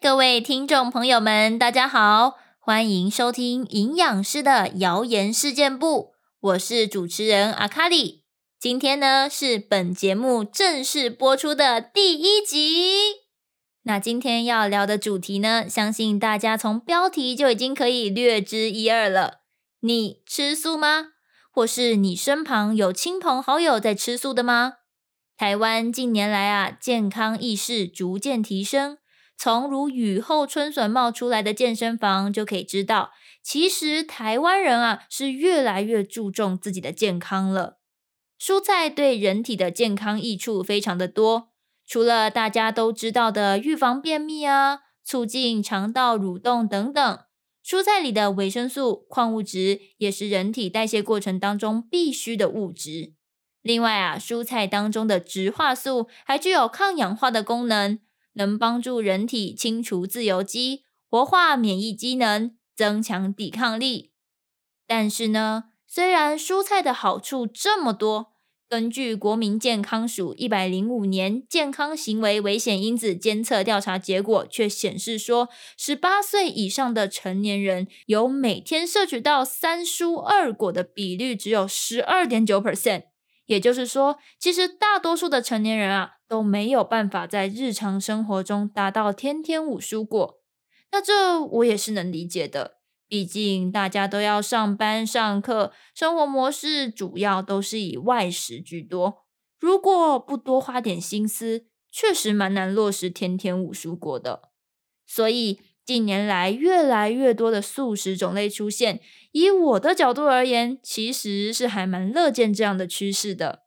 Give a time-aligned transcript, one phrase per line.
[0.00, 8.24] 各位听众朋友们，大家好，欢迎收听营养师的谣言事件部，我是主持人阿卡里。
[8.58, 13.02] 今天呢是本节目正式播出的第一集。
[13.84, 19.42] 那今天要聊的主题呢，相信大家从标题就已经可以略知一二了。
[19.80, 21.10] 你吃素吗？
[21.52, 24.74] 或是你身旁有亲朋好友在吃素的吗？
[25.36, 28.98] 台湾近年来啊，健康意识逐渐提升。
[29.40, 37.78] 从如雨后春笋冒出来的健身房就可以知道，其实台湾人啊是越来越注重自己的健康了。
[38.40, 41.50] 蔬菜对人体的健康益处非常的多，
[41.86, 47.20] 除了大家都知道的预防便秘啊、促进肠道蠕动等等，
[47.64, 53.14] 蔬菜里的维生素、矿物质也是人体代谢过程当中必需的物质。
[53.62, 58.00] 另外啊，蔬菜当中的植化素还具有抗氧化的功能。
[58.38, 64.12] 能帮助人体清除自由基，活化免疫机能，增强抵抗力。
[64.86, 68.32] 但是呢，虽然蔬菜的好处这么多，
[68.68, 83.04] 根据国民健康署一百零五年健康行为危险因子监测调查结果却显示说，十八岁以上的成年人有每天摄取到三蔬二果的比率只有十二点九 percent。
[83.48, 90.38] 也就是说，其实大多数的成年人啊都没有办法在日常生活中达到天天五蔬果。
[90.92, 99.24] 那这我也是能理解的，毕竟大家都要上班上课，生活模式主要都是以外食居多。
[99.58, 104.50] 如果不多花点心思，确实蛮难落实天天五蔬果的。
[105.06, 105.60] 所以。
[105.88, 109.00] 近年来，越来越多的素食种类出现。
[109.32, 113.62] 以我的角度而言，其实是还蛮乐见这样的趋势的。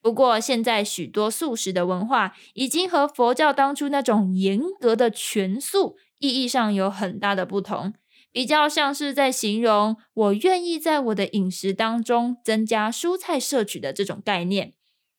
[0.00, 7.94] 不过，现在许多素食的文化已经和佛教当初那种严格的全素意义上有很大的不同，
[8.30, 14.74] 比较像是在形容我愿意在我的饮食当中增加蔬菜摄取的这种概念。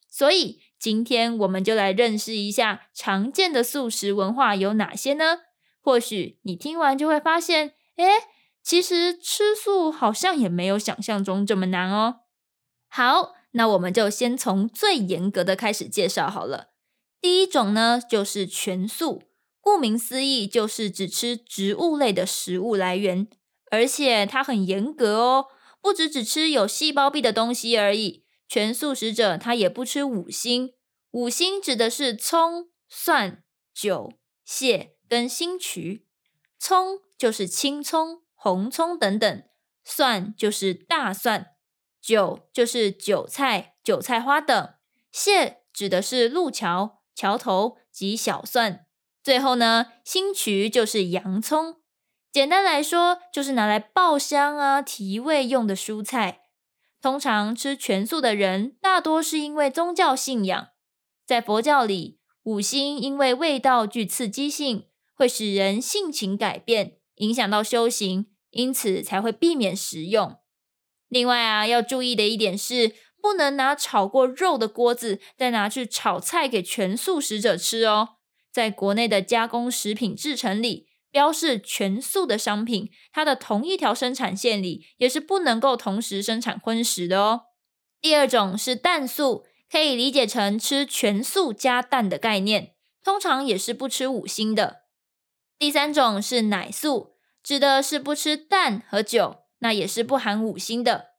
[0.10, 5.40] 所以，今天我们就来认识一下常见的素食文化有哪些呢？
[5.82, 8.06] 或许你听完就会发现，哎，
[8.64, 12.22] 其实吃素好像也没有想象中这么难哦。
[12.88, 16.70] 好，那我们就先从最严格的开始介绍好了。
[17.20, 19.24] 第一种呢，就是全素，
[19.60, 23.28] 顾名思义，就是只吃植物类的食物来源，
[23.70, 25.46] 而且它很严格哦，
[25.82, 28.26] 不只只吃有细胞壁的东西而已。
[28.48, 30.74] 全素食者他也不吃五星，
[31.12, 33.44] 五星指的是葱、蒜、
[33.74, 34.12] 酒、
[34.44, 34.98] 蟹。
[35.12, 36.08] 跟新渠，
[36.58, 39.44] 葱就是青葱、红葱等等，
[39.84, 41.48] 蒜就是大蒜，
[42.02, 44.74] 韭就是韭菜、韭菜花等，
[45.12, 48.86] 蟹指的是路桥、桥头及小蒜，
[49.22, 51.82] 最后呢，新渠就是洋葱。
[52.32, 56.44] 简单来说，就是拿来爆香啊、提味用的蔬菜。
[57.02, 60.70] 通常吃全素的人，大多是因为宗教信仰，
[61.26, 64.88] 在佛教里，五星因为味道具刺激性。
[65.22, 70.38] 会使人性情改变，影响到修行，因此才会避免食用。
[71.10, 78.16] 另外啊，要注意的一点是，不能拿炒过肉的锅子再拿去炒菜给全素食者吃哦。
[78.52, 87.42] 在国内的加工食品制成里，标示全素的商品，它的同一条生产线里也是不能够同时生产荤食的哦。
[88.02, 94.81] 第二种是蛋素，可以理解成吃全素加蛋的概念，通常也是不吃五星的。
[95.62, 97.14] 第三种是奶素，
[97.44, 101.10] 指的是不吃蛋和酒，那也是不含五星的。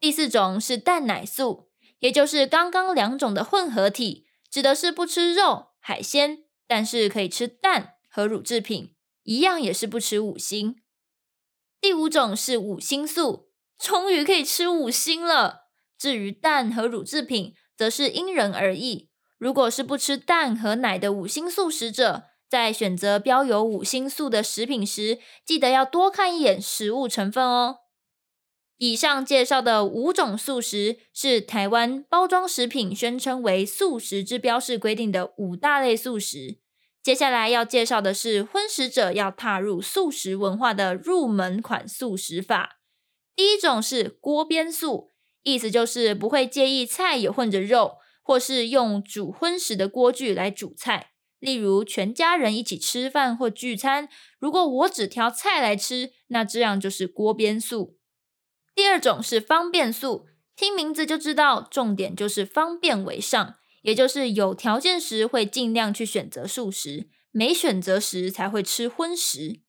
[0.00, 10.74] 第四种是蛋奶素，也就是刚刚两种的混合体，指的是不吃肉、海鲜，但是可以吃蛋和乳制品，一样也是不吃五星。
[11.80, 15.68] 第五种是五星素，终于可以吃五星了。
[15.96, 19.10] 至于蛋和乳制品，则是因人而异。
[19.38, 22.24] 如果是不吃蛋和奶的五星素食者，
[22.54, 27.78] 在选择标有五星素的食品时，记得要多看一眼食物成分哦。
[28.76, 36.60] 以上介绍的五种素食是台湾包装食品宣称为素食之标示规定的五大类素食。
[37.02, 42.78] 接下来要介绍的是荤食者要踏入素食文化的入门款素食法。
[43.34, 45.10] 第一种是锅边素，
[45.42, 51.13] 意思就是不会介意菜有混着肉，或是用煮荤食的锅具来煮菜。
[51.44, 54.08] 例如，全家人一起吃饭或聚餐，
[54.38, 57.98] 如果我只挑菜来吃，那这样就是锅边素。
[58.74, 60.26] 第二种是方便素，
[60.56, 69.60] 听名字就知道，重点就是方便为上，也就是有条件时会尽量去选择素食，没选择时才会吃荤食。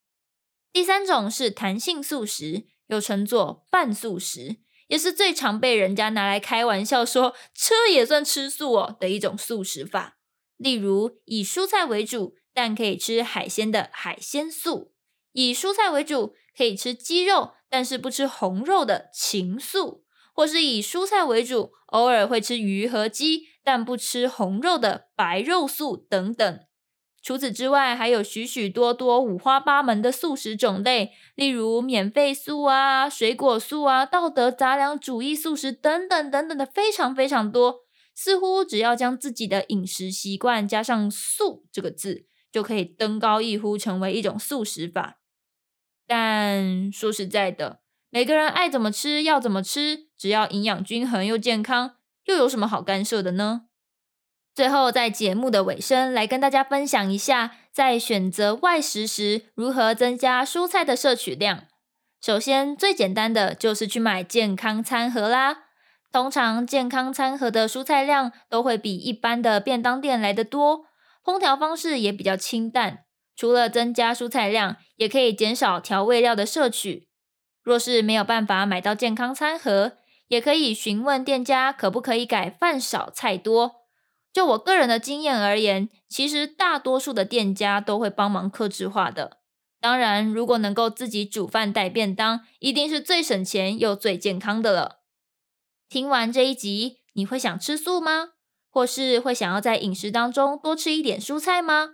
[0.71, 10.17] 第三种是弹性素食，又称作半素食，也是最常被人家拿来开玩笑说吃也算吃素哦的一种素食法。
[10.57, 14.91] 例如以蔬菜为主，但可以吃海鲜的海鲜素；
[15.33, 20.03] 以蔬菜为主，可以吃鸡肉，但是不吃红肉的禽素；
[20.33, 26.59] 或是以蔬菜为主，偶尔会吃鱼和鸡，但不吃红肉的白肉素等等。
[27.21, 37.84] 除此之外，还有许许多多五花八门的素食种类，例如免费素啊、水果素啊、道德杂粮主义素食等等等等的，非常非常多。
[38.15, 45.19] 似乎只要将自己的饮食习惯加上“素”这个字，就可以登高一呼，成为一种素食法。
[46.07, 53.63] 但说实在的，每个人爱怎么吃要怎么吃，只要营养均衡又健康，又有什么好干涉的呢？
[54.53, 61.65] 最后，在节目的尾声，来跟大家分享一下，在选择外食时如何增加蔬菜的摄取量。
[62.21, 65.64] 首先，最简单的就是去买健康餐盒啦。
[66.15, 70.85] 通常，健康餐盒的蔬菜量都会比一般的便当店来得多，
[71.21, 72.99] 烹调方式也比较清淡。
[73.35, 77.09] 除了增加蔬菜量，也可以减少调味料的摄取。
[77.61, 79.97] 若是没有办法买到健康餐盒，
[80.29, 83.73] 也可以询问店家可不可以改饭少菜多。
[84.31, 89.39] 就我个人的经验而言，其实大多数的店家都会帮忙克制化的。
[89.81, 95.01] 当然，如果能够自己煮饭带便当，一定是最省钱又最健康的了。
[95.89, 98.29] 听完这一集，你会想吃素吗？
[98.69, 101.91] 或是会想要在饮食当中多吃一点蔬菜吗？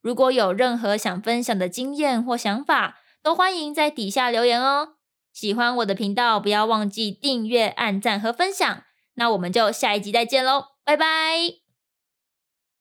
[0.00, 4.94] 如果有任何想分享的经验或想法，都欢迎在底下留言哦。
[5.32, 8.84] 喜欢我的频道，不要忘记订阅、按赞和分享。
[9.14, 11.67] 那我们就下一集再见喽，拜拜。